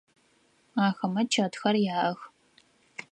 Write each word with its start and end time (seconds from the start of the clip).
Ахэмэ 0.85 1.21
чэтхэр 1.31 1.75
яӏэх. 1.95 2.19